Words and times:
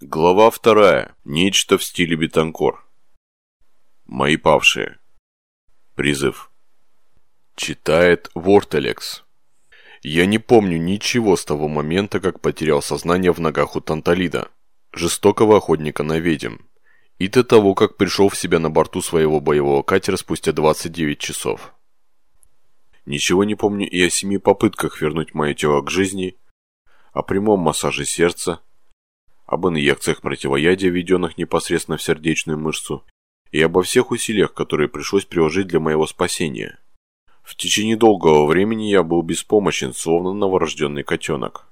Глава 0.00 0.48
вторая. 0.50 1.16
Нечто 1.24 1.76
в 1.76 1.82
стиле 1.82 2.14
Бетанкор. 2.14 2.86
Мои 4.06 4.36
павшие. 4.36 5.00
Призыв. 5.96 6.52
Читает 7.56 8.30
Вортелекс. 8.36 9.24
Я 10.02 10.26
не 10.26 10.38
помню 10.38 10.78
ничего 10.78 11.34
с 11.34 11.44
того 11.44 11.66
момента, 11.66 12.20
как 12.20 12.40
потерял 12.40 12.80
сознание 12.80 13.32
в 13.32 13.40
ногах 13.40 13.74
у 13.74 13.80
Танталида, 13.80 14.52
жестокого 14.92 15.56
охотника 15.56 16.04
на 16.04 16.20
ведьм, 16.20 16.58
и 17.18 17.26
до 17.26 17.42
того, 17.42 17.74
как 17.74 17.96
пришел 17.96 18.28
в 18.28 18.38
себя 18.38 18.60
на 18.60 18.70
борту 18.70 19.02
своего 19.02 19.40
боевого 19.40 19.82
катера 19.82 20.16
спустя 20.16 20.52
29 20.52 21.18
часов. 21.18 21.74
Ничего 23.04 23.42
не 23.42 23.56
помню 23.56 23.90
и 23.90 24.00
о 24.00 24.10
семи 24.10 24.38
попытках 24.38 25.00
вернуть 25.00 25.34
мое 25.34 25.54
тело 25.54 25.82
к 25.82 25.90
жизни, 25.90 26.38
о 27.12 27.22
прямом 27.24 27.58
массаже 27.58 28.04
сердца, 28.04 28.60
об 29.48 29.66
инъекциях 29.66 30.20
противоядия, 30.20 30.90
введенных 30.90 31.38
непосредственно 31.38 31.96
в 31.96 32.02
сердечную 32.02 32.58
мышцу, 32.58 33.02
и 33.50 33.62
обо 33.62 33.82
всех 33.82 34.10
усилиях, 34.10 34.52
которые 34.52 34.88
пришлось 34.88 35.24
приложить 35.24 35.68
для 35.68 35.80
моего 35.80 36.06
спасения. 36.06 36.78
В 37.42 37.56
течение 37.56 37.96
долгого 37.96 38.44
времени 38.44 38.90
я 38.90 39.02
был 39.02 39.22
беспомощен, 39.22 39.94
словно 39.94 40.34
новорожденный 40.34 41.02
котенок. 41.02 41.66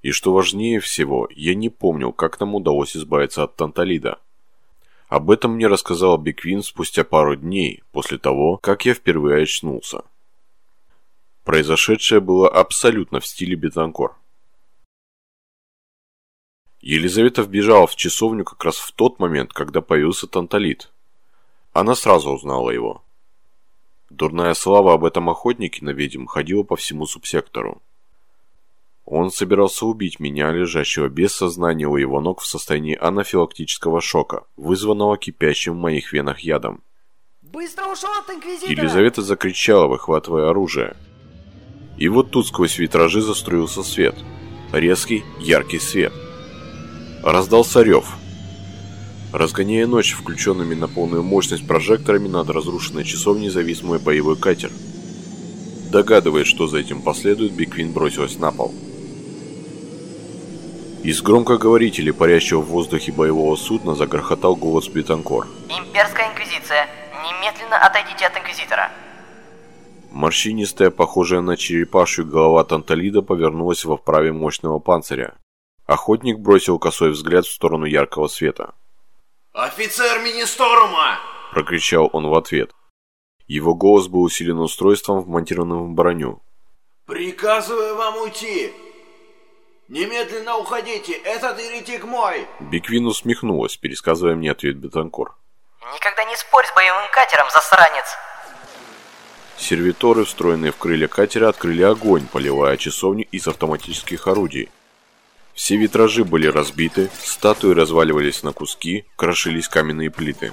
И 0.00 0.10
что 0.12 0.32
важнее 0.32 0.80
всего, 0.80 1.28
я 1.30 1.54
не 1.54 1.68
помнил, 1.68 2.14
как 2.14 2.40
нам 2.40 2.54
удалось 2.54 2.96
избавиться 2.96 3.42
от 3.42 3.56
Танталида. 3.56 4.18
Об 5.08 5.30
этом 5.30 5.56
мне 5.56 5.66
рассказал 5.66 6.16
Беквин 6.16 6.62
спустя 6.62 7.04
пару 7.04 7.36
дней 7.36 7.82
после 7.92 8.16
того, 8.16 8.56
как 8.56 8.86
я 8.86 8.94
впервые 8.94 9.42
очнулся. 9.42 10.04
Произошедшее 11.44 12.20
было 12.22 12.48
абсолютно 12.48 13.20
в 13.20 13.26
стиле 13.26 13.56
Бетанкор. 13.56 14.16
Елизавета 16.88 17.42
вбежала 17.42 17.86
в 17.86 17.96
часовню 17.96 18.46
как 18.46 18.64
раз 18.64 18.78
в 18.78 18.92
тот 18.92 19.18
момент, 19.18 19.52
когда 19.52 19.82
появился 19.82 20.26
Танталит. 20.26 20.90
Она 21.74 21.94
сразу 21.94 22.30
узнала 22.30 22.70
его. 22.70 23.02
Дурная 24.08 24.54
слава 24.54 24.94
об 24.94 25.04
этом 25.04 25.28
охотнике 25.28 25.84
на 25.84 25.90
ведьм 25.90 26.24
ходила 26.24 26.62
по 26.62 26.76
всему 26.76 27.04
субсектору. 27.04 27.82
Он 29.04 29.30
собирался 29.30 29.84
убить 29.84 30.18
меня, 30.18 30.50
лежащего 30.50 31.10
без 31.10 31.34
сознания 31.34 31.86
у 31.86 31.96
его 31.96 32.22
ног 32.22 32.40
в 32.40 32.46
состоянии 32.46 32.96
анафилактического 32.96 34.00
шока, 34.00 34.44
вызванного 34.56 35.18
кипящим 35.18 35.74
в 35.74 35.80
моих 35.80 36.14
венах 36.14 36.40
ядом. 36.40 36.82
Быстро 37.42 37.84
ушел 37.84 38.08
от 38.18 38.34
Инквизитора! 38.34 38.72
Елизавета 38.72 39.20
закричала, 39.20 39.88
выхватывая 39.88 40.48
оружие. 40.48 40.96
И 41.98 42.08
вот 42.08 42.30
тут 42.30 42.46
сквозь 42.46 42.78
витражи 42.78 43.20
заструился 43.20 43.82
свет. 43.82 44.14
Резкий, 44.72 45.22
яркий 45.38 45.80
свет– 45.80 46.14
Раздался 47.22 47.82
рев. 47.82 48.16
Разгоняя 49.32 49.86
ночь 49.86 50.12
включенными 50.12 50.74
на 50.74 50.88
полную 50.88 51.22
мощность 51.22 51.66
прожекторами 51.66 52.28
над 52.28 52.48
разрушенной 52.48 53.04
часовней 53.04 53.50
завис 53.50 53.82
мой 53.82 53.98
боевой 53.98 54.36
катер. 54.36 54.70
Догадываясь, 55.90 56.46
что 56.46 56.66
за 56.66 56.78
этим 56.78 57.02
последует, 57.02 57.52
Биквин 57.52 57.92
бросилась 57.92 58.38
на 58.38 58.52
пол. 58.52 58.72
Из 61.02 61.22
громкоговорителей, 61.22 62.12
парящего 62.12 62.60
в 62.60 62.66
воздухе 62.66 63.12
боевого 63.12 63.56
судна, 63.56 63.94
загрохотал 63.94 64.56
голос 64.56 64.88
Бетанкор. 64.88 65.46
Имперская 65.68 66.30
Инквизиция, 66.30 66.88
немедленно 67.24 67.78
отойдите 67.78 68.26
от 68.26 68.36
Инквизитора. 68.36 68.90
Морщинистая, 70.10 70.90
похожая 70.90 71.40
на 71.40 71.56
черепашью 71.56 72.26
голова 72.26 72.64
Танталида 72.64 73.22
повернулась 73.22 73.84
во 73.84 73.96
вправе 73.96 74.32
мощного 74.32 74.78
панциря. 74.78 75.34
Охотник 75.88 76.38
бросил 76.38 76.78
косой 76.78 77.12
взгляд 77.12 77.46
в 77.46 77.50
сторону 77.50 77.86
яркого 77.86 78.28
света. 78.28 78.74
«Офицер 79.54 80.18
Министорума!»– 80.18 81.18
прокричал 81.52 82.10
он 82.12 82.26
в 82.26 82.34
ответ. 82.34 82.72
Его 83.46 83.74
голос 83.74 84.06
был 84.06 84.20
усилен 84.20 84.58
устройством, 84.58 85.22
вмонтированным 85.22 85.92
в 85.92 85.94
броню. 85.94 86.42
«Приказываю 87.06 87.96
вам 87.96 88.18
уйти! 88.18 88.70
Немедленно 89.88 90.58
уходите! 90.58 91.14
Этот 91.14 91.58
еретик 91.58 92.04
мой!» 92.04 92.46
Биквин 92.60 93.06
усмехнулась, 93.06 93.78
пересказывая 93.78 94.34
мне 94.34 94.50
ответ 94.50 94.76
Бетанкор. 94.76 95.38
«Никогда 95.94 96.22
не 96.24 96.36
спорь 96.36 96.66
с 96.66 96.74
боевым 96.74 97.10
катером, 97.12 97.46
засранец!» 97.50 98.04
Сервиторы, 99.56 100.26
встроенные 100.26 100.70
в 100.70 100.76
крылья 100.76 101.08
катера, 101.08 101.48
открыли 101.48 101.82
огонь, 101.82 102.26
поливая 102.30 102.76
часовню 102.76 103.24
из 103.32 103.48
автоматических 103.48 104.26
орудий. 104.26 104.68
Все 105.58 105.76
витражи 105.76 106.24
были 106.24 106.46
разбиты, 106.46 107.10
статуи 107.20 107.74
разваливались 107.74 108.44
на 108.44 108.52
куски, 108.52 109.04
крошились 109.16 109.66
каменные 109.66 110.08
плиты. 110.08 110.52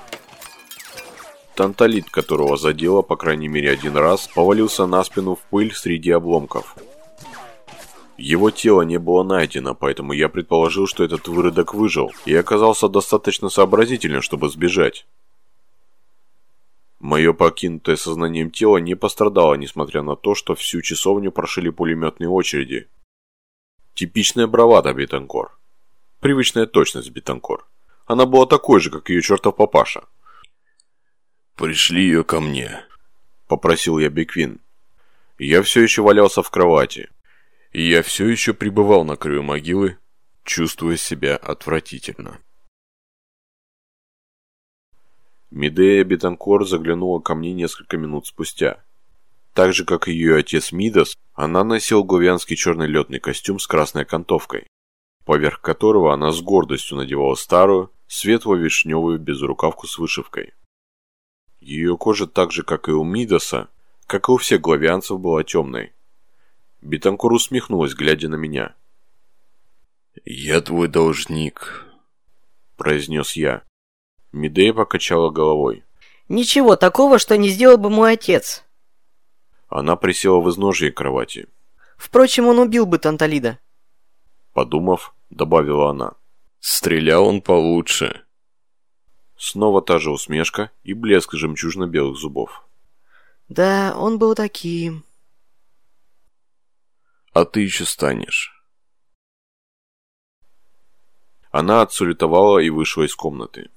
Танталит, 1.54 2.10
которого 2.10 2.58
задело 2.58 3.04
по 3.04 3.16
крайней 3.16 3.48
мере 3.48 3.70
один 3.70 3.96
раз, 3.98 4.28
повалился 4.34 4.88
на 4.88 5.04
спину 5.04 5.36
в 5.36 5.42
пыль 5.52 5.76
среди 5.76 6.10
обломков. 6.10 6.76
Его 8.18 8.50
тело 8.50 8.82
не 8.82 8.98
было 8.98 9.22
найдено, 9.22 9.76
поэтому 9.76 10.12
я 10.12 10.28
предположил, 10.28 10.88
что 10.88 11.04
этот 11.04 11.28
выродок 11.28 11.76
выжил 11.76 12.12
и 12.26 12.34
оказался 12.34 12.90
достаточно 12.90 13.50
сообразительным, 13.50 14.24
чтобы 14.24 14.50
сбежать. 14.50 15.06
Мое 17.00 17.32
покинутое 17.34 17.96
сознанием 17.96 18.50
тело 18.50 18.78
не 18.78 18.96
пострадало, 18.96 19.54
несмотря 19.54 20.02
на 20.02 20.16
то, 20.16 20.34
что 20.34 20.56
всю 20.56 20.82
часовню 20.82 21.32
прошили 21.32 21.70
пулеметные 21.70 22.28
очереди, 22.28 22.88
Типичная 23.96 24.46
бравада 24.46 24.94
Бетанкор. 24.94 25.58
Привычная 26.20 26.66
точность 26.66 27.12
Бетанкор. 27.12 27.66
Она 28.06 28.26
была 28.26 28.46
такой 28.46 28.82
же, 28.82 28.92
как 28.92 29.10
ее 29.10 29.22
чертов 29.22 29.56
папаша. 29.56 30.04
«Пришли 31.56 32.04
ее 32.04 32.26
ко 32.26 32.42
мне»,– 32.42 32.86
попросил 33.48 33.98
я 33.98 34.10
Беквин. 34.10 34.60
Я 35.40 35.62
все 35.64 35.82
еще 35.82 36.02
валялся 36.02 36.44
в 36.44 36.50
кровати. 36.52 37.10
И 37.72 37.88
я 37.88 38.04
все 38.04 38.28
еще 38.28 38.54
пребывал 38.54 39.06
на 39.06 39.16
краю 39.16 39.44
могилы, 39.44 39.98
чувствуя 40.44 40.98
себя 40.98 41.38
отвратительно. 41.38 42.42
Медея 45.52 46.04
Бетанкор 46.04 46.68
заглянула 46.68 47.22
ко 47.22 47.34
мне 47.34 47.54
несколько 47.54 47.96
минут 47.96 48.28
спустя. 48.28 48.84
Так 49.56 49.74
же, 49.74 49.86
как 49.86 50.10
и 50.10 50.12
ее 50.12 50.36
отец 50.36 50.74
Мидас, 50.74 51.18
она 51.34 51.64
носила 51.64 52.04
гувианский 52.04 52.58
черный 52.58 52.88
летный 52.88 53.22
костюм 53.22 53.58
с 53.58 53.66
красной 53.66 54.02
окантовкой, 54.02 54.68
поверх 55.24 55.62
которого 55.62 56.14
она 56.14 56.34
с 56.34 56.42
гордостью 56.42 56.98
надевала 56.98 57.36
старую, 57.36 57.90
светло-вишневую 58.06 59.18
безрукавку 59.18 59.88
с 59.88 59.98
вышивкой. 59.98 60.54
Ее 61.62 61.96
кожа 61.98 62.28
так 62.28 62.52
же, 62.52 62.64
как 62.64 62.90
и 62.90 62.92
у 62.92 63.06
Мидаса, 63.06 63.70
как 64.08 64.28
и 64.28 64.34
у 64.34 64.38
всех 64.38 64.60
главианцев, 64.60 65.22
была 65.22 65.46
темной. 65.46 65.94
Бетанкур 66.82 67.32
усмехнулась, 67.32 67.94
глядя 67.94 68.28
на 68.28 68.36
меня. 68.36 68.76
«Я 70.26 70.60
твой 70.60 70.90
должник»,– 70.90 71.86
произнес 72.76 73.38
я. 73.38 73.64
Медея 74.34 74.74
покачала 74.74 75.30
головой. 75.30 75.86
«Ничего 76.28 76.76
такого, 76.76 77.20
что 77.20 77.38
не 77.38 77.48
сделал 77.48 77.78
бы 77.78 77.90
мой 77.90 78.14
отец. 78.14 78.65
Она 79.78 79.98
присела 79.98 80.40
в 80.40 80.50
изножье 80.50 80.90
кровати. 80.90 81.48
Впрочем, 81.98 82.48
он 82.48 82.60
убил 82.60 82.86
бы 82.86 82.98
Танталида. 82.98 83.60
Подумав, 84.54 85.14
добавила 85.30 85.90
она. 85.90 86.14
Стрелял 86.62 87.28
он 87.28 87.42
получше. 87.42 88.24
Снова 89.38 89.82
та 89.82 90.00
же 90.00 90.12
усмешка 90.12 90.72
и 90.84 90.94
блеск 90.94 91.34
жемчужно-белых 91.34 92.16
зубов. 92.16 92.66
Да, 93.50 93.94
он 93.98 94.18
был 94.18 94.34
таким. 94.34 95.04
А 97.34 97.44
ты 97.44 97.60
еще 97.60 97.84
станешь. 97.84 98.54
Она 101.52 101.82
отсулетовала 101.82 102.60
и 102.60 102.70
вышла 102.70 103.04
из 103.04 103.14
комнаты. 103.14 103.70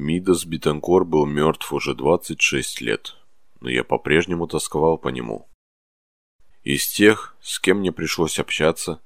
Мидас 0.00 0.44
Битанкор 0.44 1.04
был 1.04 1.26
мертв 1.26 1.72
уже 1.72 1.92
26 1.92 2.80
лет, 2.82 3.16
но 3.58 3.68
я 3.68 3.82
по-прежнему 3.82 4.46
тосковал 4.46 4.96
по 4.96 5.08
нему. 5.08 5.48
Из 6.62 6.86
тех, 6.86 7.36
с 7.40 7.58
кем 7.58 7.78
мне 7.78 7.90
пришлось 7.90 8.38
общаться, 8.38 9.00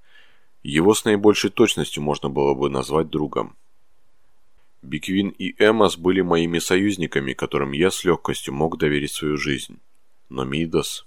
его 0.62 0.92
с 0.92 1.06
наибольшей 1.06 1.48
точностью 1.48 2.02
можно 2.02 2.28
было 2.28 2.52
бы 2.52 2.68
назвать 2.68 3.08
другом. 3.08 3.56
Биквин 4.82 5.30
и 5.30 5.54
Эмас 5.58 5.96
были 5.96 6.20
моими 6.20 6.58
союзниками, 6.58 7.32
которым 7.32 7.72
я 7.72 7.90
с 7.90 8.04
легкостью 8.04 8.52
мог 8.52 8.76
доверить 8.76 9.12
свою 9.12 9.38
жизнь. 9.38 9.80
Но 10.28 10.44
Мидас... 10.44 11.06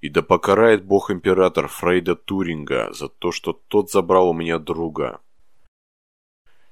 И 0.00 0.08
да 0.08 0.22
покарает 0.22 0.82
бог-император 0.82 1.68
Фрейда 1.68 2.16
Туринга 2.16 2.90
за 2.94 3.10
то, 3.10 3.32
что 3.32 3.52
тот 3.52 3.90
забрал 3.90 4.30
у 4.30 4.34
меня 4.34 4.58
друга, 4.58 5.20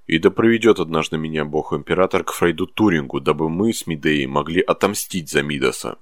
и 0.07 0.19
да 0.19 0.31
проведет 0.31 0.81
однажды 0.81 1.17
меня 1.17 1.45
бог-император 1.45 2.25
к 2.25 2.33
Фрейду 2.33 2.67
Турингу, 2.67 3.21
дабы 3.21 3.49
мы 3.49 3.73
с 3.73 3.87
Мидеей 3.87 4.27
могли 4.27 4.61
отомстить 4.61 5.31
за 5.31 5.43
Мидаса. 5.43 5.99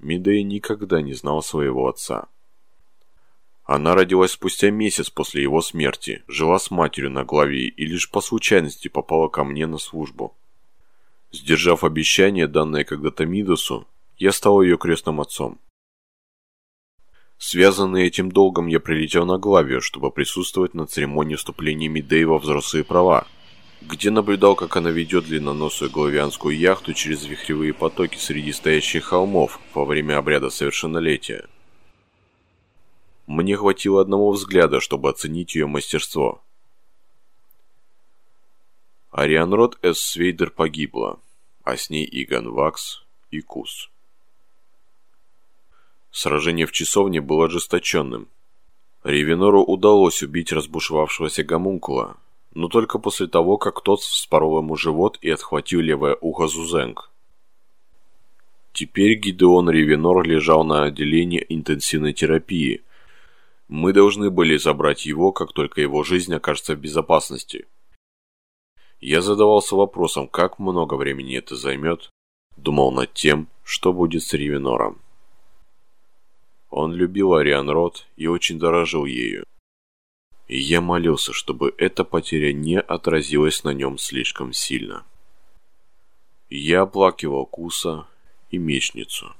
Медея 0.00 0.42
никогда 0.42 1.00
не 1.00 1.14
знала 1.14 1.42
своего 1.42 1.88
отца. 1.88 2.26
Она 3.64 3.94
родилась 3.94 4.32
спустя 4.32 4.70
месяц 4.70 5.10
после 5.10 5.42
его 5.42 5.62
смерти, 5.62 6.24
жила 6.26 6.58
с 6.58 6.72
матерью 6.72 7.10
на 7.10 7.24
главе 7.24 7.66
и 7.68 7.86
лишь 7.86 8.10
по 8.10 8.20
случайности 8.20 8.88
попала 8.88 9.28
ко 9.28 9.44
мне 9.44 9.66
на 9.68 9.78
службу. 9.78 10.34
Сдержав 11.30 11.84
обещание, 11.84 12.48
данное 12.48 12.82
когда-то 12.82 13.24
Мидосу, 13.24 13.86
я 14.18 14.32
стал 14.32 14.60
ее 14.60 14.76
крестным 14.76 15.20
отцом. 15.20 15.58
Связанный 17.44 18.06
этим 18.06 18.30
долгом, 18.30 18.68
я 18.68 18.78
прилетел 18.78 19.26
на 19.26 19.36
Главию, 19.36 19.80
чтобы 19.80 20.12
присутствовать 20.12 20.74
на 20.74 20.86
церемонии 20.86 21.34
вступления 21.34 21.88
Медеи 21.88 22.22
во 22.22 22.38
взрослые 22.38 22.84
права, 22.84 23.26
где 23.80 24.10
наблюдал, 24.10 24.54
как 24.54 24.76
она 24.76 24.92
ведет 24.92 25.24
длинноносую 25.24 25.90
главианскую 25.90 26.56
яхту 26.56 26.94
через 26.94 27.24
вихревые 27.24 27.74
потоки 27.74 28.16
среди 28.16 28.52
стоящих 28.52 29.06
холмов 29.06 29.58
во 29.74 29.84
время 29.84 30.18
обряда 30.18 30.50
совершеннолетия. 30.50 31.48
Мне 33.26 33.56
хватило 33.56 34.00
одного 34.00 34.30
взгляда, 34.30 34.78
чтобы 34.78 35.10
оценить 35.10 35.56
ее 35.56 35.66
мастерство. 35.66 36.44
Арианрод 39.10 39.80
С. 39.82 39.98
Свейдер 39.98 40.52
погибла, 40.52 41.18
а 41.64 41.76
с 41.76 41.90
ней 41.90 42.08
Иган 42.08 42.52
Вакс 42.52 43.02
и 43.32 43.40
Кус. 43.40 43.91
Сражение 46.12 46.66
в 46.66 46.72
часовне 46.72 47.22
было 47.22 47.46
ожесточенным. 47.46 48.28
Ревенору 49.02 49.64
удалось 49.64 50.22
убить 50.22 50.52
разбушевавшегося 50.52 51.42
гомункула, 51.42 52.16
но 52.54 52.68
только 52.68 52.98
после 52.98 53.26
того, 53.26 53.56
как 53.56 53.80
тот 53.80 54.00
вспорол 54.00 54.58
ему 54.58 54.76
живот 54.76 55.18
и 55.22 55.30
отхватил 55.30 55.80
левое 55.80 56.16
ухо 56.20 56.46
Зузенг. 56.46 57.10
Теперь 58.74 59.18
Гидеон 59.18 59.70
Ревенор 59.70 60.22
лежал 60.22 60.64
на 60.64 60.84
отделении 60.84 61.44
интенсивной 61.48 62.12
терапии. 62.12 62.82
Мы 63.68 63.92
должны 63.92 64.30
были 64.30 64.58
забрать 64.58 65.06
его, 65.06 65.32
как 65.32 65.52
только 65.52 65.80
его 65.80 66.04
жизнь 66.04 66.34
окажется 66.34 66.74
в 66.74 66.78
безопасности. 66.78 67.66
Я 69.00 69.22
задавался 69.22 69.76
вопросом, 69.76 70.28
как 70.28 70.58
много 70.58 70.94
времени 70.94 71.36
это 71.36 71.56
займет, 71.56 72.10
думал 72.56 72.92
над 72.92 73.12
тем, 73.14 73.48
что 73.64 73.92
будет 73.92 74.22
с 74.22 74.32
Ревенором. 74.34 75.01
Он 76.72 76.92
любил 76.92 77.34
Ариан 77.34 77.70
Рот 77.70 78.06
и 78.16 78.26
очень 78.26 78.58
дорожил 78.58 79.04
ею 79.04 79.44
и 80.52 80.58
я 80.58 80.82
молился, 80.82 81.32
чтобы 81.32 81.74
эта 81.78 82.04
потеря 82.04 82.52
не 82.52 82.78
отразилась 82.78 83.64
на 83.64 83.70
нем 83.70 83.96
слишком 83.96 84.52
сильно. 84.52 85.02
Я 86.50 86.82
оплакивал 86.82 87.46
Куса 87.46 88.06
и 88.50 88.58
Мечницу. 88.58 89.34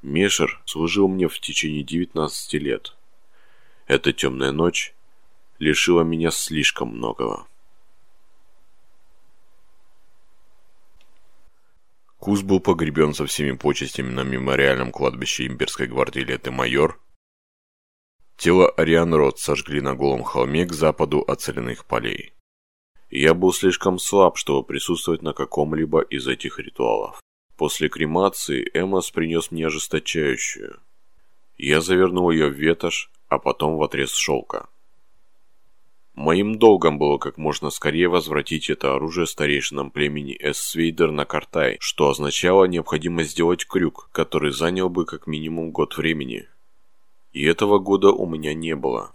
Мешер 0.00 0.62
служил 0.64 1.06
мне 1.06 1.28
в 1.28 1.38
течение 1.38 1.82
19 1.82 2.54
лет. 2.54 2.96
Эта 3.86 4.14
темная 4.14 4.52
ночь 4.52 4.94
лишила 5.58 6.00
меня 6.00 6.30
слишком 6.30 6.96
многого. 6.96 7.46
Кус 12.22 12.42
был 12.42 12.60
погребен 12.60 13.14
со 13.14 13.26
всеми 13.26 13.56
почестями 13.56 14.12
на 14.12 14.20
мемориальном 14.20 14.92
кладбище 14.92 15.44
имперской 15.44 15.88
гвардии 15.88 16.20
Леты 16.20 16.52
Майор 16.52 17.00
Тело 18.36 18.68
Ариан 18.68 19.12
Рот 19.12 19.40
сожгли 19.40 19.80
на 19.80 19.96
голом 19.96 20.22
холме 20.22 20.64
к 20.64 20.72
западу 20.72 21.18
от 21.22 21.40
соляных 21.40 21.84
полей. 21.84 22.32
Я 23.10 23.34
был 23.34 23.52
слишком 23.52 23.98
слаб, 23.98 24.36
чтобы 24.36 24.64
присутствовать 24.64 25.22
на 25.22 25.32
каком-либо 25.32 26.00
из 26.02 26.28
этих 26.28 26.60
ритуалов. 26.60 27.20
После 27.56 27.88
кремации 27.88 28.70
Эмос 28.72 29.10
принес 29.10 29.50
мне 29.50 29.66
ожесточающую. 29.66 30.78
Я 31.58 31.80
завернул 31.80 32.30
ее 32.30 32.46
в 32.46 32.54
ветошь, 32.54 33.10
а 33.26 33.40
потом 33.40 33.78
в 33.78 33.82
отрез 33.82 34.12
шелка. 34.14 34.68
Моим 36.14 36.58
долгом 36.58 36.98
было 36.98 37.16
как 37.16 37.38
можно 37.38 37.70
скорее 37.70 38.08
возвратить 38.08 38.68
это 38.68 38.94
оружие 38.94 39.26
старейшинам 39.26 39.90
племени 39.90 40.36
Эссвейдер 40.38 41.10
на 41.10 41.24
Картай, 41.24 41.78
что 41.80 42.10
означало 42.10 42.66
необходимость 42.66 43.30
сделать 43.30 43.66
крюк, 43.66 44.10
который 44.12 44.52
занял 44.52 44.90
бы 44.90 45.06
как 45.06 45.26
минимум 45.26 45.70
год 45.70 45.96
времени. 45.96 46.48
И 47.32 47.44
этого 47.44 47.78
года 47.78 48.12
у 48.12 48.26
меня 48.26 48.52
не 48.52 48.76
было. 48.76 49.10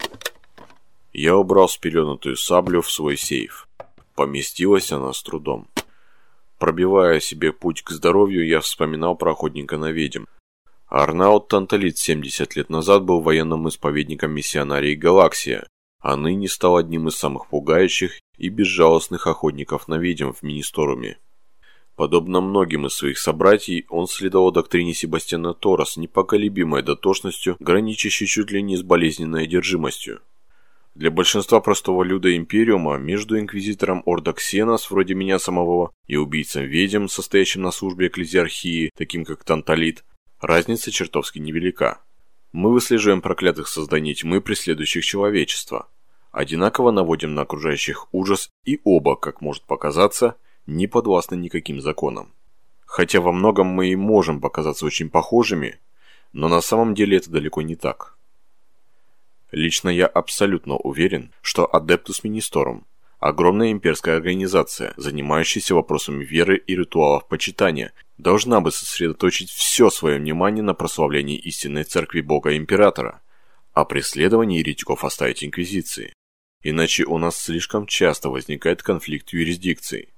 Я 1.14 1.38
убрал 1.38 1.70
спеленутую 1.70 2.36
саблю 2.36 2.82
в 2.82 2.92
свой 2.92 3.16
сейф. 3.16 3.68
Поместилась 4.16 4.92
она 4.92 5.14
с 5.14 5.22
трудом. 5.22 5.68
Пробивая 6.58 7.20
себе 7.20 7.54
путь 7.54 7.84
к 7.84 7.92
здоровью, 7.92 8.48
я 8.48 8.60
вспоминал 8.60 9.16
про 9.16 9.34
охотника 9.34 9.78
на 9.78 9.92
ведьм. 9.92 10.26
Арнаут 10.88 11.50
Танталит 11.50 12.00
70 12.00 12.56
лет 12.56 12.70
назад 12.72 13.04
был 13.04 13.22
военным 13.22 13.68
исповедником 13.68 14.32
миссионарии 14.32 14.96
Галаксия, 14.96 15.68
а 16.00 16.16
ныне 16.16 16.48
стал 16.48 16.78
одним 16.78 17.08
из 17.08 17.16
самых 17.16 17.48
пугающих 17.48 18.20
и 18.38 18.50
безжалостных 18.50 19.28
охотников 19.28 19.88
на 19.88 19.98
ведьм 19.98 20.32
в 20.32 20.44
Министоруме. 20.44 21.18
Подобно 21.96 22.42
многим 22.42 22.86
из 22.86 22.94
своих 22.94 23.18
собратьей, 23.18 23.88
он 23.90 24.08
следовал 24.08 24.52
доктрине 24.52 24.94
Себастьяна 24.94 25.56
Тора 25.56 25.84
с 25.84 25.98
непоколебимой 25.98 26.84
дотошностью, 26.84 27.58
граничащей 27.60 28.28
чуть 28.28 28.52
ли 28.52 28.62
не 28.62 28.78
с 28.78 28.84
болезненной 28.84 29.46
одержимостью. 29.46 30.22
Для 30.94 31.10
большинства 31.10 31.60
простого 31.60 32.04
люда 32.04 32.36
Империума 32.36 32.98
между 32.98 33.40
инквизитором 33.40 34.04
Орда 34.06 34.34
Ксенос, 34.34 34.92
вроде 34.92 35.16
меня 35.16 35.40
самого, 35.40 35.92
и 36.06 36.18
убийцем-ведьм, 36.18 37.08
состоящим 37.08 37.64
на 37.64 37.72
службе 37.72 38.08
экклезиархии, 38.08 38.92
таким 38.96 39.26
как 39.26 39.44
Танталит, 39.44 40.04
разница 40.40 40.92
чертовски 40.92 41.40
невелика. 41.40 42.02
Мы 42.58 42.72
выслеживаем 42.74 43.22
проклятых 43.22 43.68
созданий 43.68 44.16
тьмы, 44.16 44.42
преследующих 44.42 45.06
человечество. 45.06 45.88
Одинаково 46.32 46.90
наводим 46.90 47.36
на 47.36 47.44
окружающих 47.44 48.08
ужас 48.12 48.50
и 48.66 48.82
оба, 48.84 49.16
как 49.16 49.42
может 49.42 49.62
показаться, 49.66 50.38
не 50.66 50.88
подвластны 50.88 51.36
никаким 51.36 51.80
законам. 51.82 52.34
Хотя 52.84 53.22
во 53.22 53.32
многом 53.32 53.68
мы 53.68 53.90
и 53.90 53.96
можем 53.96 54.42
показаться 54.42 54.88
очень 54.88 55.12
похожими, 55.12 55.80
но 56.34 56.48
на 56.48 56.62
самом 56.62 56.96
деле 56.96 57.18
это 57.18 57.30
далеко 57.30 57.62
не 57.62 57.76
так. 57.76 58.18
Лично 59.52 59.90
я 59.90 60.08
абсолютно 60.08 60.78
уверен, 60.78 61.32
что 61.44 61.70
Adeptus 61.72 62.24
Ministorum– 62.24 62.86
огромная 63.20 63.72
имперская 63.72 64.16
организация, 64.16 64.94
занимающаяся 64.98 65.76
вопросами 65.76 66.24
веры 66.24 66.58
и 66.58 66.76
ритуалов 66.76 67.28
почитания, 67.28 67.94
должна 68.18 68.62
бы 68.62 68.72
сосредоточить 68.72 69.50
все 69.50 69.90
свое 69.90 70.20
внимание 70.20 70.64
на 70.64 70.74
прославлении 70.74 71.38
истинной 71.38 71.84
церкви 71.84 72.22
Бога 72.22 72.56
Императора, 72.56 73.22
а 73.74 73.86
преследовании 73.86 74.60
еретиков 74.60 75.04
оставить 75.04 75.44
Инквизиции. 75.44 76.14
Иначе 76.64 77.06
у 77.06 77.18
нас 77.18 77.38
слишком 77.38 77.86
часто 77.86 78.30
возникает 78.30 78.82
конфликт 78.82 79.32
юрисдикций. 79.32 80.14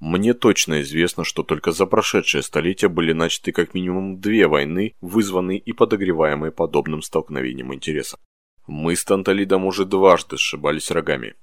Мне 0.00 0.32
точно 0.32 0.80
известно, 0.80 1.24
что 1.24 1.42
только 1.42 1.72
за 1.72 1.86
прошедшее 1.86 2.42
столетие 2.42 2.88
были 2.88 3.12
начаты 3.12 3.52
как 3.52 3.74
минимум 3.74 4.18
две 4.18 4.48
войны, 4.48 4.94
вызванные 5.00 5.58
и 5.58 5.72
подогреваемые 5.72 6.52
подобным 6.52 7.02
столкновением 7.02 7.74
интересов. 7.74 8.18
Мы 8.66 8.96
с 8.96 9.04
Танталидом 9.04 9.66
уже 9.66 9.84
дважды 9.84 10.38
сшибались 10.38 10.90
рогами. 10.90 11.34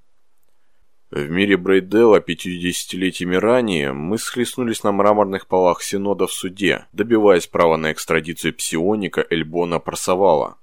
В 1.10 1.30
мире 1.30 1.56
Брейдела 1.58 2.20
50-летиями 2.20 3.36
ранее 3.36 3.94
мы 3.94 4.18
схлестнулись 4.18 4.84
на 4.84 4.92
мраморных 4.92 5.48
полах 5.48 5.82
Синода 5.82 6.28
в 6.28 6.34
суде, 6.34 6.86
добиваясь 6.92 7.48
права 7.48 7.78
на 7.78 7.92
экстрадицию 7.92 8.54
псионика 8.54 9.26
Эльбона 9.30 9.80
Парсавала. 9.80 10.58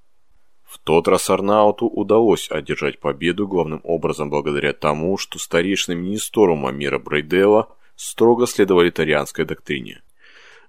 В 0.65 0.79
тот 0.79 1.09
раз 1.09 1.31
Арнауту 1.31 1.87
удалось 1.87 2.51
одержать 2.51 3.01
победу 3.01 3.49
главным 3.49 3.81
образом 3.85 4.29
благодаря 4.29 4.73
тому, 4.73 5.17
что 5.17 5.39
старейшина 5.39 5.95
Министорума 5.95 6.71
мира 6.73 6.99
Брейдела– 6.99 7.69
строго 7.97 8.47
следовали 8.47 8.91
тарианской 8.91 9.45
доктрине. 9.45 10.03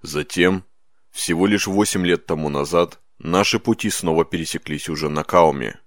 Затем, 0.02 0.64
всего 1.10 1.46
лишь 1.46 1.66
8 1.66 2.06
лет 2.06 2.26
тому 2.26 2.48
назад, 2.48 3.00
наши 3.18 3.58
пути 3.58 3.90
снова 3.90 4.24
пересеклись 4.24 4.88
уже 4.88 5.08
на 5.08 5.24
Кауме. 5.24 5.80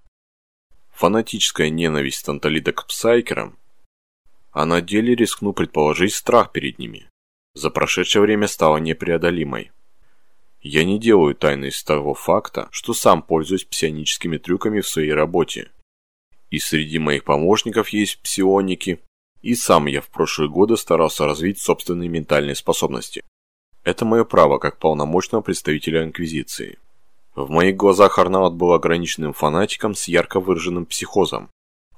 Фанатическая 0.90 1.70
ненависть 1.70 2.26
Танталида 2.26 2.72
к 2.72 2.86
псайкерам, 2.86 3.58
а 4.52 4.66
на 4.66 4.80
деле 4.80 5.14
рискну 5.14 5.52
предположить 5.52 6.14
страх 6.14 6.52
перед 6.52 6.78
ними, 6.78 7.08
за 7.54 7.70
прошедшее 7.70 8.22
время 8.22 8.46
стала 8.46 8.78
непреодолимой. 8.78 9.72
Я 10.60 10.84
не 10.84 10.98
делаю 10.98 11.34
тайны 11.34 11.66
из 11.66 11.82
того 11.82 12.14
факта, 12.14 12.68
что 12.70 12.92
сам 12.92 13.22
пользуюсь 13.22 13.64
псионическими 13.64 14.36
трюками 14.36 14.80
в 14.80 14.88
своей 14.88 15.12
работе. 15.12 15.70
И 16.50 16.58
среди 16.58 16.98
моих 16.98 17.24
помощников 17.24 17.88
есть 17.90 18.20
псионики, 18.20 19.00
и 19.40 19.54
сам 19.54 19.86
я 19.86 20.02
в 20.02 20.10
прошлые 20.10 20.50
годы 20.50 20.76
старался 20.76 21.24
развить 21.24 21.60
собственные 21.60 22.08
ментальные 22.08 22.54
способности. 22.54 23.22
Это 23.84 24.04
мое 24.04 24.24
право 24.24 24.58
как 24.58 24.78
полномочного 24.78 25.40
представителя 25.40 26.04
Инквизиции. 26.04 26.78
В 27.34 27.48
моих 27.48 27.76
глазах 27.76 28.18
Арнаут 28.18 28.54
был 28.54 28.72
ограниченным 28.72 29.32
фанатиком 29.32 29.94
с 29.94 30.08
ярко 30.08 30.40
выраженным 30.40 30.84
психозом. 30.84 31.48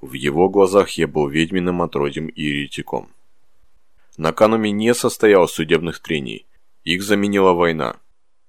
В 0.02 0.14
его 0.14 0.48
глазах 0.48 0.90
я 0.98 1.06
был 1.06 1.28
ведьминым 1.28 1.80
отродьем 1.80 2.26
и 2.26 2.42
еретиком. 2.42 3.08
На 4.16 4.32
Кануме 4.32 4.72
не 4.72 4.94
состоялось 4.94 5.52
судебных 5.52 6.00
трений. 6.00 6.44
Их 6.82 7.04
заменила 7.04 7.52
война. 7.52 8.00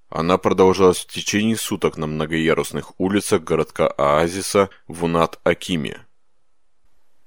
Она 0.08 0.36
продолжалась 0.36 0.98
в 0.98 1.06
течение 1.06 1.56
суток 1.56 1.96
на 1.96 2.08
многоярусных 2.08 2.98
улицах 2.98 3.44
городка 3.44 3.86
Оазиса 3.86 4.68
в 4.88 5.04
Унат-Акиме. 5.04 6.00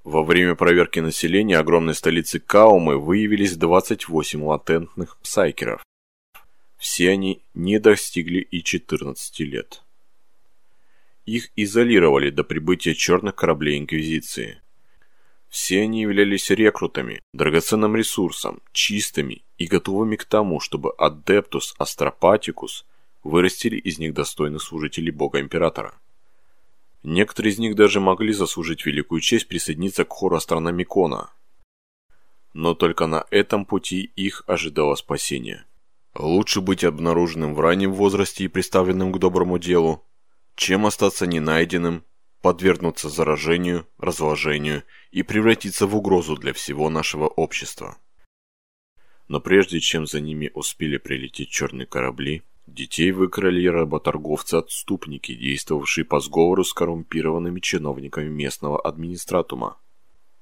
Во 0.03 0.23
время 0.23 0.55
проверки 0.55 0.99
населения 0.99 1.57
огромной 1.57 1.95
столицы 1.95 2.39
Каумы 2.41 2.97
выявились 2.99 3.55
28 3.55 4.43
латентных 4.43 5.17
псайкеров. 5.19 5.85
Все 6.77 7.11
они 7.11 7.43
не 7.53 7.79
достигли 7.79 8.39
и 8.39 8.61
14 8.61 9.39
лет. 9.39 9.83
Их 11.27 11.49
изолировали 11.57 12.29
до 12.29 12.45
прибытия 12.45 12.95
черных 12.95 13.35
кораблей 13.35 13.77
Инквизиции. 13.77 14.61
Все 15.49 15.81
они 15.81 16.01
являлись 16.01 16.49
рекрутами, 16.49 17.21
драгоценным 17.33 17.97
ресурсом, 17.97 18.61
чистыми 18.71 19.43
и 19.57 19.67
готовыми 19.67 20.15
к 20.15 20.23
тому, 20.23 20.61
чтобы 20.61 20.93
Адептус 20.97 21.75
Астропатикус 21.77 22.85
вырастили 23.23 23.75
из 23.75 23.99
них 23.99 24.13
достойных 24.13 24.61
служителей 24.61 25.11
Бога 25.11 25.41
Императора. 25.41 25.99
Некоторые 27.03 27.51
из 27.51 27.59
них 27.59 27.75
даже 27.75 27.99
могли 27.99 28.31
заслужить 28.31 28.85
великую 28.85 29.19
честь 29.19 29.49
присоединиться 29.49 30.05
к 30.05 30.13
хору 30.13 30.37
Астрономикона. 30.37 31.29
Но 32.53 32.73
только 32.73 33.05
на 33.05 33.25
этом 33.31 33.65
пути 33.65 34.11
их 34.15 34.43
ожидало 34.47 34.95
спасение. 34.95 35.65
Лучше 36.15 36.61
быть 36.61 36.85
обнаруженным 36.85 37.53
в 37.53 37.59
раннем 37.59 37.91
возрасте 37.91 38.45
и 38.45 38.47
приставленным 38.47 39.11
к 39.11 39.19
доброму 39.19 39.59
делу, 39.59 40.06
чем 40.57 40.87
остаться 40.87 41.27
ненайденным 41.27 42.03
подвергнуться 42.41 43.09
заражению, 43.09 43.87
разложению 43.99 44.83
и 45.11 45.21
превратиться 45.21 45.85
в 45.85 45.95
угрозу 45.95 46.35
для 46.35 46.51
всего 46.51 46.89
нашего 46.89 47.27
общества. 47.27 47.97
Но 49.27 49.39
прежде 49.39 49.79
чем 49.79 50.07
за 50.07 50.19
ними 50.19 50.51
успели 50.53 50.97
прилететь 50.97 51.49
черные 51.49 51.85
корабли, 51.85 52.41
детей 52.65 53.11
выкрали 53.11 53.67
работорговцы-отступники, 53.67 55.35
действовавшие 55.35 56.05
по 56.05 56.19
сговору 56.19 56.63
с 56.63 56.73
коррумпированными 56.73 57.59
чиновниками 57.59 58.29
местного 58.29 58.81
администратума. 58.81 59.77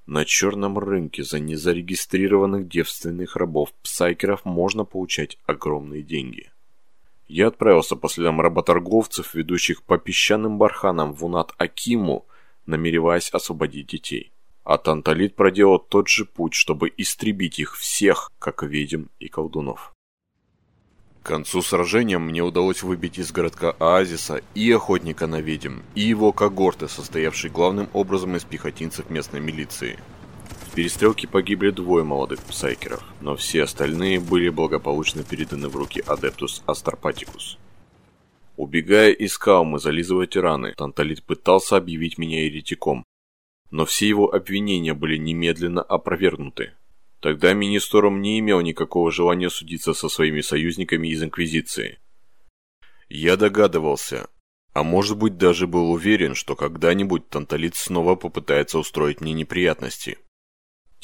На 0.06 0.24
черном 0.24 0.78
рынке 0.80 1.24
за 1.24 1.40
незарегистрированных 1.40 2.70
девственных 2.70 3.36
рабов-псайкеров 3.36 4.46
можно 4.46 4.86
получать 4.86 5.38
огромные 5.46 6.04
деньги. 6.04 6.52
Я 7.28 7.48
отправился 7.48 7.96
по 7.96 8.08
следам 8.08 8.40
работорговцев, 8.40 9.34
ведущих 9.34 9.84
по 9.84 9.98
песчаным 9.98 10.58
барханам 10.58 11.14
в 11.14 11.26
Унат-Акиму, 11.26 12.26
намереваясь 12.66 13.30
освободить 13.32 13.88
детей. 13.88 14.32
А 14.64 14.78
Танталит 14.78 15.36
проделал 15.36 15.80
тот 15.80 16.08
же 16.08 16.26
путь, 16.26 16.54
чтобы 16.54 16.92
истребить 16.98 17.60
их 17.60 17.76
всех, 17.78 18.32
как 18.40 18.64
ведьм 18.64 19.06
и 19.20 19.28
колдунов. 19.28 19.94
К 21.24 21.28
концу 21.28 21.64
сражения 21.64 22.20
мне 22.20 22.44
удалось 22.44 22.84
выбить 22.84 23.18
из 23.18 23.32
городка 23.32 23.72
Оазиса 23.80 24.42
и 24.54 24.72
охотника 24.72 25.26
на 25.26 25.42
ведьм, 25.42 25.80
и 25.96 26.02
его 26.02 26.32
когорты, 26.32 26.88
состоявшие 26.88 27.52
главным 27.52 27.90
образом 27.94 28.36
из 28.36 28.44
пехотинцев 28.44 29.10
местной 29.10 29.40
милиции– 29.40 30.00
перестрелке 30.76 31.28
погибли 31.28 31.72
двое 31.72 32.04
молодых 32.04 32.42
псайкеров, 32.44 33.04
но 33.22 33.36
все 33.36 33.64
остальные 33.64 34.20
были 34.20 34.50
благополучно 34.50 35.24
переданы 35.24 35.70
в 35.70 35.76
руки 35.76 36.04
Адептус 36.06 36.62
Астропатикус. 36.66 37.58
Убегая 38.58 39.12
из 39.12 39.38
Каумы 39.38 39.80
зализывать 39.80 40.36
раны, 40.36 40.74
Танталит 40.78 41.24
пытался 41.24 41.78
объявить 41.78 42.18
меня 42.18 42.44
еретиком, 42.44 43.06
но 43.72 43.86
все 43.86 44.08
его 44.08 44.34
обвинения 44.34 44.94
были 44.94 45.18
немедленно 45.18 45.82
опровергнуты. 45.82 46.74
Тогда 47.22 47.54
Министорум 47.54 48.22
не 48.22 48.40
имел 48.40 48.62
никакого 48.62 49.12
желания 49.12 49.50
судиться 49.50 49.94
со 49.94 50.10
своими 50.10 50.42
союзниками 50.42 51.08
из 51.08 51.24
Инквизиции. 51.24 52.00
Я 53.10 53.38
догадывался, 53.38 54.30
а 54.74 54.84
может 54.84 55.18
быть 55.18 55.38
даже 55.38 55.68
был 55.68 55.92
уверен, 55.92 56.36
что 56.36 56.56
когда-нибудь 56.56 57.30
Танталит 57.30 57.76
снова 57.76 58.16
попытается 58.16 58.78
устроить 58.78 59.22
мне 59.22 59.34
неприятности. 59.34 60.18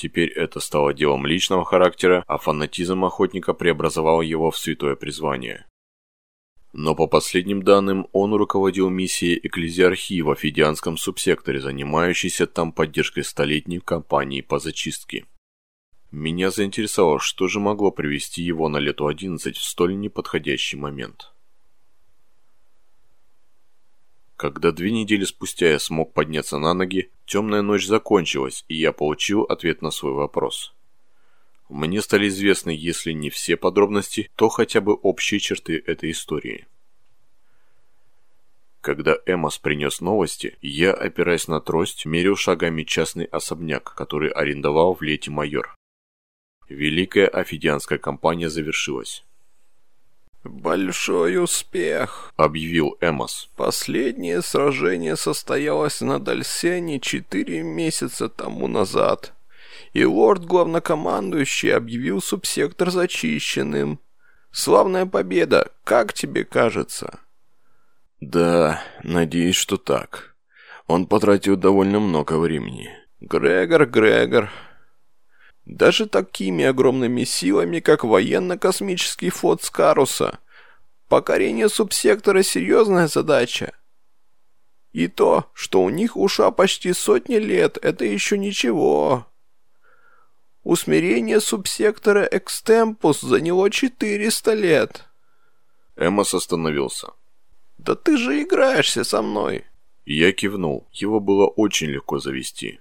Теперь 0.01 0.29
это 0.29 0.59
стало 0.59 0.95
делом 0.95 1.27
личного 1.27 1.63
характера, 1.63 2.23
а 2.25 2.39
фанатизм 2.39 3.05
охотника 3.05 3.53
преобразовал 3.53 4.23
его 4.23 4.49
в 4.49 4.57
святое 4.57 4.95
призвание. 4.95 5.67
Но 6.73 6.95
по 6.95 7.05
последним 7.05 7.61
данным, 7.61 8.07
он 8.11 8.33
руководил 8.33 8.89
миссией 8.89 9.39
экклезиархии 9.43 10.21
в 10.21 10.31
Афидианском 10.31 10.97
субсекторе, 10.97 11.59
занимающейся 11.59 12.47
там 12.47 12.71
поддержкой 12.71 13.23
столетней 13.23 13.77
кампании 13.77 14.41
по 14.41 14.57
зачистке. 14.57 15.27
Меня 16.09 16.49
заинтересовало, 16.49 17.19
что 17.19 17.47
же 17.47 17.59
могло 17.59 17.91
привести 17.91 18.41
его 18.41 18.69
на 18.69 18.77
лету 18.77 19.05
11 19.05 19.55
в 19.55 19.63
столь 19.63 19.99
неподходящий 19.99 20.77
момент. 20.77 21.31
Когда 24.41 24.71
две 24.71 24.91
недели 24.91 25.23
спустя 25.23 25.69
я 25.69 25.77
смог 25.77 26.13
подняться 26.13 26.57
на 26.57 26.73
ноги, 26.73 27.11
темная 27.27 27.61
ночь 27.61 27.85
закончилась, 27.85 28.65
и 28.67 28.73
я 28.73 28.91
получил 28.91 29.43
ответ 29.43 29.83
на 29.83 29.91
свой 29.91 30.13
вопрос. 30.13 30.73
Мне 31.69 32.01
стали 32.01 32.27
известны, 32.27 32.71
если 32.71 33.11
не 33.11 33.29
все 33.29 33.55
подробности, 33.55 34.31
то 34.35 34.49
хотя 34.49 34.81
бы 34.81 34.95
общие 34.95 35.39
черты 35.39 35.83
этой 35.85 36.09
истории. 36.09 36.65
Когда 38.81 39.15
Эмос 39.27 39.59
принес 39.59 40.01
новости, 40.01 40.57
я, 40.63 40.91
опираясь 40.91 41.47
на 41.47 41.61
трость, 41.61 42.07
мерил 42.07 42.35
шагами 42.35 42.81
частный 42.81 43.25
особняк, 43.25 43.93
который 43.93 44.31
арендовал 44.31 44.95
в 44.95 45.03
лете 45.03 45.29
майор. 45.29 45.75
Великая 46.67 47.27
офидианская 47.27 47.99
кампания 47.99 48.49
завершилась. 48.49 49.23
«Большой 50.43 51.41
успех»,— 51.41 52.33
объявил 52.35 52.97
Эмос. 52.99 53.49
«Последнее 53.55 54.41
сражение 54.41 55.15
состоялось 55.15 56.01
на 56.01 56.19
Дальсене 56.19 56.99
четыре 56.99 57.61
месяца 57.61 58.27
тому 58.27 58.67
назад, 58.67 59.33
и 59.93 60.03
лорд-главнокомандующий 60.03 61.75
объявил 61.75 62.21
субсектор 62.21 62.89
зачищенным. 62.89 63.99
Славная 64.51 65.05
победа, 65.05 65.71
как 65.83 66.13
тебе 66.13 66.43
кажется?» 66.43 67.19
«Да, 68.19 68.81
надеюсь, 69.03 69.55
что 69.55 69.77
так. 69.77 70.35
Он 70.87 71.05
потратил 71.05 71.55
довольно 71.55 71.99
много 71.99 72.39
времени». 72.39 72.89
«Грегор, 73.19 73.85
Грегор, 73.85 74.49
даже 75.65 76.07
такими 76.07 76.65
огромными 76.65 77.23
силами, 77.23 77.79
как 77.79 78.03
военно-космический 78.03 79.29
флот 79.29 79.63
Скаруса, 79.63 80.39
покорение 81.07 81.69
субсектора– 81.69 82.43
серьезная 82.43 83.07
задача. 83.07 83.73
И 84.91 85.07
то, 85.07 85.45
что 85.53 85.81
у 85.81 85.89
них 85.89 86.17
ушла 86.17 86.51
почти 86.51 86.93
сотни 86.93 87.35
лет, 87.35 87.77
это 87.81 88.05
еще 88.05 88.37
ничего. 88.37 89.27
Усмирение 90.63 91.39
субсектора 91.39 92.27
Экстемпус 92.31 93.21
заняло 93.21 93.69
400 93.69 94.53
лет. 94.53 95.05
Эммос 95.95 96.33
остановился. 96.33 97.09
«Да 97.77 97.95
ты 97.95 98.17
же 98.17 98.43
играешься 98.43 99.03
со 99.03 99.21
мной!» 99.21 99.65
Я 100.05 100.33
кивнул. 100.33 100.87
Его 100.91 101.19
было 101.19 101.47
очень 101.47 101.87
легко 101.87 102.19
завести. 102.19 102.79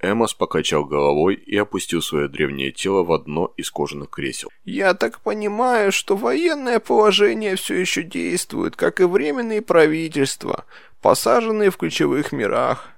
Эмос 0.00 0.32
покачал 0.32 0.84
головой 0.84 1.34
и 1.34 1.56
опустил 1.56 2.02
свое 2.02 2.28
древнее 2.28 2.70
тело 2.70 3.02
в 3.02 3.12
одно 3.12 3.52
из 3.56 3.70
кожаных 3.70 4.10
кресел. 4.10 4.48
«Я 4.64 4.94
так 4.94 5.20
понимаю, 5.20 5.90
что 5.90 6.16
военное 6.16 6.78
положение 6.78 7.56
все 7.56 7.74
еще 7.74 8.02
действует, 8.02 8.76
как 8.76 9.00
и 9.00 9.04
временные 9.04 9.60
правительства, 9.60 10.64
посаженные 11.00 11.70
в 11.70 11.76
ключевых 11.76 12.30
мирах. 12.30 12.90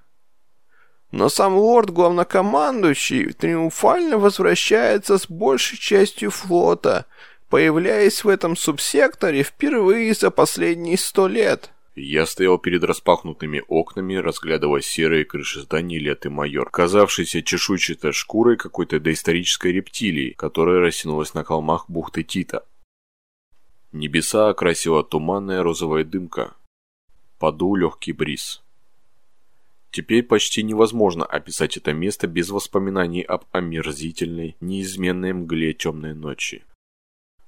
Но 1.10 1.28
сам 1.28 1.56
лорд-главнокомандующий 1.56 3.32
триумфально 3.32 4.18
возвращается 4.18 5.16
с 5.16 5.28
большей 5.28 5.78
частью 5.78 6.30
флота, 6.30 7.06
появляясь 7.48 8.24
в 8.24 8.28
этом 8.28 8.56
субсекторе 8.56 9.42
впервые 9.42 10.12
за 10.12 10.30
последние 10.30 10.98
сто 10.98 11.28
лет». 11.28 11.70
Я 12.02 12.24
стоял 12.24 12.56
перед 12.56 12.82
распахнутыми 12.82 13.62
окнами, 13.68 14.14
разглядывая 14.14 14.80
серые 14.80 15.26
крыши 15.26 15.60
зданий 15.60 15.98
Леты 15.98 16.30
Майор, 16.30 16.70
казавшийся 16.70 17.42
чешуйчатой 17.42 18.12
шкурой 18.12 18.56
какой-то 18.56 18.98
доисторической 18.98 19.72
рептилии, 19.72 20.30
которая 20.30 20.80
растянулась 20.80 21.34
на 21.34 21.44
холмах 21.44 21.90
бухты 21.90 22.22
Тита. 22.22 22.64
Небеса 23.92 24.48
окрасила 24.48 25.04
туманная 25.04 25.62
розовая 25.62 26.04
дымка. 26.04 26.54
Подул 27.38 27.76
легкий 27.76 28.12
бриз. 28.12 28.62
Теперь 29.90 30.22
почти 30.22 30.62
невозможно 30.62 31.26
описать 31.26 31.76
это 31.76 31.92
место 31.92 32.26
без 32.26 32.48
воспоминаний 32.48 33.22
об 33.22 33.44
омерзительной, 33.52 34.56
неизменной 34.60 35.34
мгле 35.34 35.74
темной 35.74 36.14
ночи. 36.14 36.64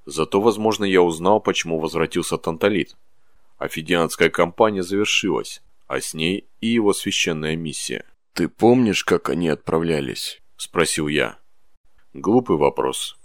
Зато, 0.05 0.43
возможно, 0.43 0.85
я 0.85 1.01
узнал, 1.01 1.41
почему 1.41 1.81
возвратился 1.81 2.37
Танталит– 2.37 2.97
Офидианская 3.63 4.29
кампания 4.29 4.83
завершилась, 4.83 5.63
а 5.87 6.01
с 6.01 6.15
ней 6.15 6.49
и 6.61 6.67
его 6.67 6.93
священная 6.93 7.55
миссия. 7.55 8.05
«Ты 8.33 8.49
помнишь, 8.49 9.05
как 9.05 9.29
они 9.29 9.49
отправлялись?»– 9.49 10.43
спросил 10.57 11.07
я. 11.07 11.39
Глупый 12.13 12.57
вопрос. 12.57 13.17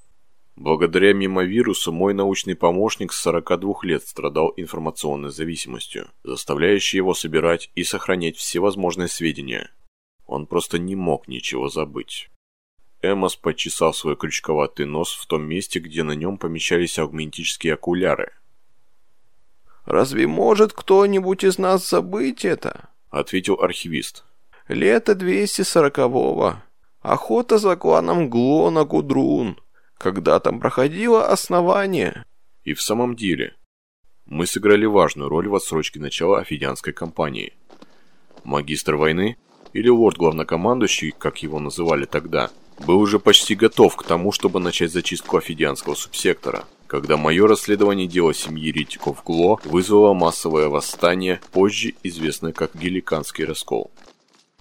Благодаря 0.56 1.14
мимовирусу 1.14 1.92
мой 1.92 2.14
научный 2.14 2.56
помощник 2.56 3.14
с 3.14 3.22
42 3.22 3.80
лет 3.82 4.08
страдал 4.08 4.54
информационной 4.58 5.32
зависимостью, 5.32 6.08
заставляющей 6.24 6.98
его 6.98 7.16
собирать 7.16 7.72
и 7.74 7.84
сохранять 7.84 8.38
всевозможные 8.38 9.08
сведения. 9.08 9.72
Он 10.28 10.46
просто 10.46 10.78
не 10.78 10.96
мог 10.96 11.28
ничего 11.28 11.68
забыть. 11.68 12.30
Эмос 13.02 13.36
почесал 13.36 13.92
свой 13.92 14.16
крючковатый 14.16 14.86
нос 14.86 15.14
в 15.14 15.26
том 15.26 15.46
месте, 15.46 15.80
где 15.80 16.04
на 16.04 16.12
нем 16.12 16.38
помещались 16.38 17.00
аугментические 17.00 17.74
окуляры. 17.74 18.34
«Разве 19.88 20.28
может 20.28 20.74
кто-нибудь 20.74 21.44
из 21.44 21.58
нас 21.58 21.90
забыть 21.90 22.46
это?»– 22.46 22.90
ответил 23.10 23.56
архивист. 23.60 24.26
«Лето 24.68 25.14
240-го. 25.14 26.58
Охота 27.02 27.58
за 27.58 27.76
кланом 27.76 28.30
Глона 28.30 28.84
Гудрун» 28.84 29.60
когда 29.98 30.40
там 30.40 30.60
проходило 30.60 31.28
основание. 31.28 32.26
И 32.64 32.74
в 32.74 32.82
самом 32.82 33.16
деле, 33.16 33.56
мы 34.26 34.46
сыграли 34.46 34.86
важную 34.86 35.30
роль 35.30 35.48
в 35.48 35.56
отсрочке 35.56 36.00
начала 36.00 36.40
офидианской 36.40 36.94
кампании. 36.94 37.54
Магистр 38.44 38.96
войны, 38.96 39.38
или 39.74 39.90
лорд-главнокомандующий, 39.90 41.12
как 41.12 41.44
его 41.44 41.60
называли 41.60 42.06
тогда, 42.06 42.50
был 42.86 43.00
уже 43.00 43.20
почти 43.20 43.56
готов 43.56 43.96
к 43.96 44.04
тому, 44.04 44.32
чтобы 44.32 44.60
начать 44.60 44.92
зачистку 44.92 45.38
офидианского 45.38 45.96
субсектора, 45.96 46.66
когда 46.88 47.18
мое 47.18 47.48
расследование 47.48 48.08
дела 48.08 48.34
семьи 48.34 48.72
Ритиков 48.72 49.24
Гло 49.24 49.60
вызвало 49.66 50.14
массовое 50.14 50.70
восстание, 50.70 51.42
позже 51.52 51.94
известное 52.04 52.54
как 52.54 52.76
Геликанский 52.76 53.46
раскол. 53.46 53.92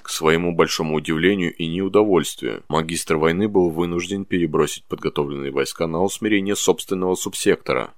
К 0.03 0.11
своему 0.11 0.55
большому 0.55 0.97
удивлению 0.97 1.55
и 1.55 1.67
неудовольствию, 1.67 2.63
магистр 2.69 3.17
войны 3.17 3.49
был 3.49 3.71
вынужден 3.71 4.25
перебросить 4.25 4.85
подготовленные 4.85 5.51
войска 5.51 5.87
на 5.87 6.03
усмирение 6.03 6.55
собственного 6.55 7.15
субсектора. 7.15 7.95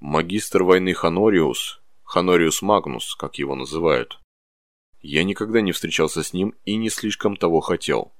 Магистр 0.00 0.62
войны 0.62 0.94
Ханориус, 0.94 1.80
Ханориус 2.02 2.62
Магнус, 2.62 3.14
как 3.14 3.36
его 3.36 3.54
называют, 3.54 4.20
я 5.00 5.22
никогда 5.22 5.60
не 5.60 5.72
встречался 5.72 6.22
с 6.22 6.32
ним 6.32 6.54
и 6.64 6.76
не 6.76 6.88
слишком 6.88 7.36
того 7.36 7.60
хотел. 7.60 8.12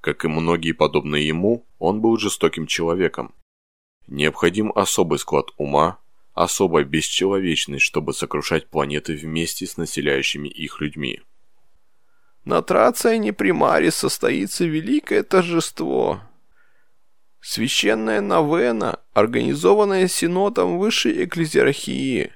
Как 0.00 0.24
и 0.24 0.28
многие 0.28 0.70
подобные 0.70 1.26
ему, 1.26 1.66
он 1.80 2.00
был 2.00 2.16
жестоким 2.16 2.68
человеком. 2.68 3.34
Необходим 4.06 4.70
особый 4.74 5.18
склад 5.18 5.50
ума, 5.56 5.98
особая 6.34 6.84
бесчеловечность, 6.84 7.84
чтобы 7.84 8.12
сокрушать 8.12 8.68
планеты 8.68 9.14
вместе 9.14 9.66
с 9.66 9.76
населяющими 9.76 10.48
их 10.48 10.80
людьми. 10.80 11.22
На 12.44 12.60
Трациане 12.60 13.32
Примаре 13.32 13.90
состоится 13.90 14.66
великое 14.66 15.22
торжество. 15.22 16.20
Священная 17.40 18.20
новена, 18.20 18.98
организованная 19.14 20.08
Синодом 20.08 20.78
Высшей 20.78 21.24
Экклезиархии. 21.24 22.32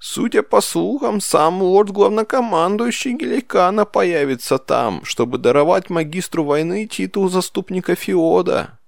Судя 0.00 0.42
по 0.42 0.60
слухам, 0.60 1.20
сам 1.20 1.62
лорд-главнокомандующий 1.62 3.12
Геликана 3.12 3.84
появится 3.84 4.58
там, 4.58 5.04
чтобы 5.04 5.38
даровать 5.38 5.90
магистру 5.90 6.42
войны 6.42 6.86
титул 6.86 7.28
заступника 7.28 7.94
Феода. 7.94 8.79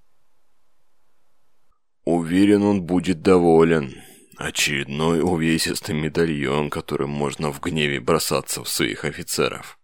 Уверен, 2.04 2.62
он 2.62 2.82
будет 2.82 3.23
доволен. 3.23 3.94
Очередной 4.37 5.21
увесистый 5.23 5.94
медальон, 5.94 6.71
которым 6.71 7.11
можно 7.11 7.52
в 7.52 7.61
гневе 7.61 8.00
бросаться 8.00 8.64
в 8.64 8.68
своих 8.68 9.04
офицеров 9.04 9.78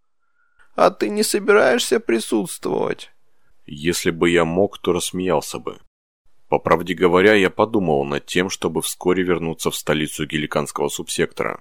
а 0.79 0.91
ты 0.91 1.11
не 1.11 1.25
собираешься 1.25 1.99
присутствовать?» 1.99 3.11
Если 3.67 4.13
бы 4.13 4.31
я 4.31 4.45
мог, 4.45 4.79
то 4.79 4.93
рассмеялся 4.93 5.59
бы. 5.59 5.81
По 6.49 6.61
правде 6.61 6.95
говоря, 6.95 7.35
я 7.35 7.51
подумал 7.51 8.05
над 8.05 8.27
тем, 8.27 8.49
чтобы 8.49 8.81
вскоре 8.81 9.25
вернуться 9.25 9.73
в 9.73 9.77
столицу 9.77 10.25
геликанского 10.25 10.89
субсектора. 10.89 11.61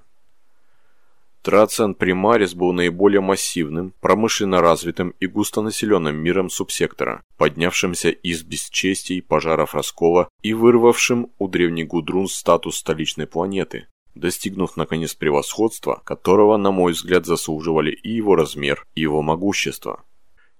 Трациан 1.41 1.95
Примарис 1.95 2.53
был 2.53 2.73
наиболее 2.73 3.21
массивным, 3.21 3.93
промышленно 4.01 4.59
развитым 4.59 5.13
и 5.19 5.27
густонаселенным 5.27 6.15
миром 6.15 6.49
субсектора, 6.49 7.23
поднявшимся 7.37 8.09
из 8.09 8.43
бесчестий, 8.43 9.21
пожаров 9.21 9.73
раскола 9.73 10.29
и 10.41 10.53
вырвавшим 10.53 11.31
у 11.37 11.47
древней 11.47 11.85
Гудрун 11.85 12.27
статус 12.27 12.77
столичной 12.77 13.27
планеты, 13.27 13.87
достигнув 14.13 14.75
наконец 14.75 15.13
превосходства, 15.13 16.01
которого, 16.03 16.57
на 16.57 16.71
мой 16.71 16.91
взгляд, 16.91 17.25
заслуживали 17.25 17.91
и 17.91 18.11
его 18.11 18.35
размер, 18.35 18.85
и 18.95 19.01
его 19.01 19.21
могущество. 19.21 20.03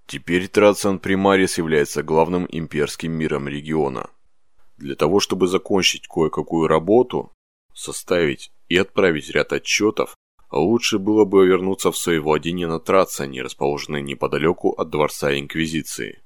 Теперь 0.06 0.47
Трациан 0.47 0.99
Примарис 0.99 1.58
является 1.58 2.02
главным 2.02 2.47
имперским 2.49 3.12
миром 3.12 3.49
региона. 3.49 4.10
Для 4.78 4.95
того, 4.95 5.19
чтобы 5.19 5.47
закончить 5.47 6.08
кое-какую 6.08 6.67
работу, 6.67 7.34
составить 7.73 8.52
и 8.69 8.78
отправить 8.78 9.30
ряд 9.32 9.52
отчетов, 9.52 10.15
лучше 10.51 10.99
было 10.99 11.25
бы 11.25 11.45
вернуться 11.45 11.91
в 11.91 11.97
свои 11.97 12.19
владения 12.19 12.67
на 12.67 12.79
Трациане, 12.79 13.41
расположенные 13.41 14.01
неподалеку 14.01 14.71
от 14.71 14.89
Дворца 14.89 15.38
Инквизиции. 15.38 16.21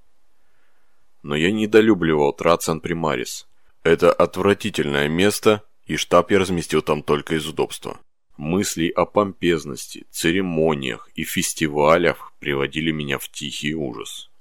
Но 1.24 1.36
я 1.36 1.52
недолюбливал 1.52 2.34
Трациан 2.34 2.82
Примарис. 2.82 3.48
Это 3.84 4.12
отвратительное 4.12 5.08
место, 5.08 5.64
и 5.86 5.96
штаб 5.96 6.32
я 6.32 6.40
разместил 6.40 6.82
там 6.82 7.04
только 7.04 7.36
из 7.36 7.48
удобства. 7.48 8.00
Мысли 8.38 8.90
о 8.90 9.06
помпезности, 9.06 10.06
церемониях 10.10 11.10
и 11.16 11.24
фестивалях 11.24 12.34
приводили 12.40 12.92
меня 12.92 13.20
в 13.20 13.30
тихий 13.30 13.76
ужас. 13.76 14.32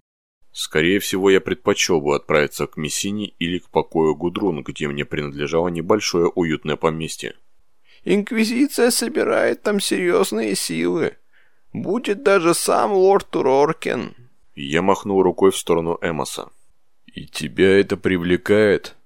Скорее 0.53 0.99
всего, 0.99 1.31
я 1.31 1.41
предпочел 1.41 2.01
бы 2.01 2.17
отправиться 2.17 2.67
к 2.67 2.77
Мессине 2.77 3.29
или 3.39 3.59
к 3.59 3.69
покою 3.69 4.17
Гудрун, 4.17 4.63
где 4.63 4.89
мне 4.89 5.05
принадлежало 5.05 5.69
небольшое 5.69 6.27
уютное 6.27 6.77
поместье. 6.77 7.35
Инквизиция 8.05 8.91
собирает 8.91 9.63
там 9.63 9.81
серьезные 9.81 10.55
силы. 10.55 11.17
Будет 11.73 12.23
даже 12.23 12.55
сам 12.55 12.93
лорд 12.93 13.29
Туроркен. 13.31 14.15
Я 14.55 14.83
махнул 14.83 15.23
рукой 15.23 15.51
в 15.51 15.57
сторону 15.57 15.99
Эмоса. 16.03 16.49
И 17.07 17.27
тебя 17.27 17.79
это 17.81 17.97
привлекает? 17.97 18.97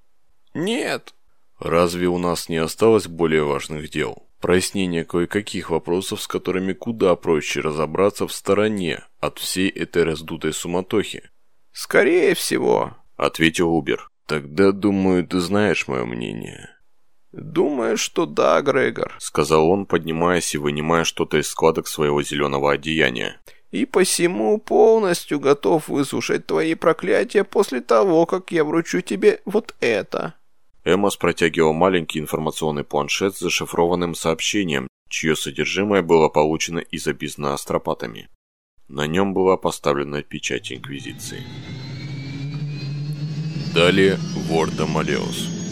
Нет, 0.55 1.15
Разве 1.59 2.09
у 2.09 2.19
нас 2.19 2.49
не 2.49 2.57
осталось 2.57 3.07
более 3.07 3.45
важных 3.45 3.89
дел? 3.89 4.27
Прояснение 4.41 5.05
кое-каких 5.05 5.71
вопросов, 5.71 6.21
с 6.21 6.27
которыми 6.27 6.75
куда 6.75 7.17
проще 7.17 7.61
разобраться 7.61 8.27
в 8.27 8.33
стороне 8.33 9.05
от 9.21 9.39
всей 9.39 9.71
этой 9.71 10.03
раздутой 10.03 10.53
суматохи. 10.53 11.31
«Скорее 11.73 12.35
всего»,— 12.35 12.97
ответил 13.17 13.75
Убер. 13.75 14.11
«Тогда, 14.27 14.73
думаю, 14.73 15.27
ты 15.27 15.41
знаешь 15.41 15.89
мое 15.89 16.05
мнение». 16.05 16.69
«Думаю, 17.37 17.97
что 17.97 18.27
да, 18.27 18.61
Грегор»,— 18.63 19.17
сказал 19.19 19.69
он, 19.69 19.87
поднимаясь 19.87 20.55
и 20.55 20.59
вынимая 20.59 21.03
что-то 21.03 21.39
из 21.39 21.49
складок 21.49 21.89
своего 21.89 22.23
зеленого 22.23 22.73
одеяния. 22.73 23.41
«И 23.73 23.87
посему 23.87 24.59
полностью 24.59 25.41
готов 25.41 25.89
выслушать 25.89 26.47
твои 26.47 26.75
проклятия 26.75 27.43
после 27.43 27.81
того, 27.81 28.25
как 28.27 28.53
я 28.53 28.63
вручу 28.63 29.01
тебе 29.01 29.41
вот 29.47 29.75
это». 29.81 30.35
Эмос 30.85 31.17
протягивал 31.17 31.73
маленький 31.73 32.21
информационный 32.21 32.85
планшет 32.85 33.35
с 33.35 33.41
зашифрованным 33.41 34.15
сообщением, 34.15 34.87
чье 35.09 35.35
содержимое 35.35 36.03
было 36.03 36.29
получено 36.29 36.79
из 36.79 37.09
обизна 37.09 37.55
астропатами. 37.55 38.29
На 38.87 39.09
нем 39.09 39.35
была 39.35 39.57
поставлена 39.57 40.23
печать 40.23 40.71
Инквизиции. 40.71 41.43
Далее 43.75 44.19
Ворда 44.47 44.87
Малеус. 44.87 45.64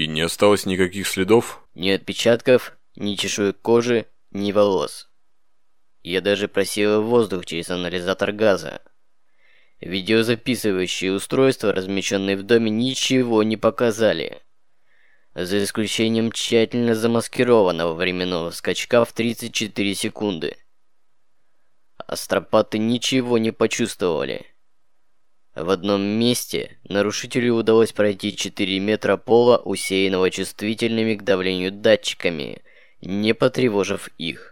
И 0.00 0.06
не 0.06 0.22
осталось 0.22 0.64
никаких 0.64 1.06
следов? 1.06 1.62
Ни 1.74 1.90
отпечатков, 1.90 2.74
ни 2.96 3.16
чешуек 3.16 3.60
кожи, 3.60 4.06
ни 4.30 4.50
волос. 4.50 5.10
Я 6.02 6.22
даже 6.22 6.48
просила 6.48 7.00
воздух 7.00 7.44
через 7.44 7.68
анализатор 7.68 8.32
газа, 8.32 8.80
Видеозаписывающие 9.82 11.12
устройства, 11.12 11.74
размещенные 11.74 12.38
в 12.38 12.44
доме, 12.44 12.70
ничего 12.70 13.42
не 13.42 13.58
показали. 13.58 14.40
За 15.34 15.62
исключением 15.62 16.32
тщательно 16.32 16.94
замаскированного 16.94 17.92
временного 17.92 18.52
скачка 18.52 19.04
в 19.04 19.12
34 19.12 19.94
секунды. 19.94 20.56
Астропаты 21.98 22.78
ничего 22.78 23.36
не 23.36 23.50
почувствовали. 23.50 24.46
В 25.54 25.70
одном 25.70 26.00
месте 26.00 26.78
нарушителю 26.84 27.54
удалось 27.54 27.92
пройти 27.92 28.36
4 28.36 28.78
метра 28.78 29.16
пола, 29.16 29.58
усеянного 29.58 30.30
чувствительными 30.30 31.14
к 31.14 31.22
давлению 31.22 31.72
датчиками, 31.72 32.62
не 33.00 33.34
потревожив 33.34 34.10
их. 34.16 34.49